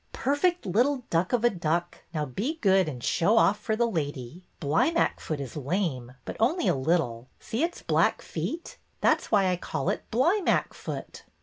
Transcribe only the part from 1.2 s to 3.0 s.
of a duck, now be good